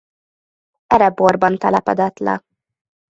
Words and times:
Ereborban 0.87 1.57
telepedett 1.57 2.19
le. 2.19 2.43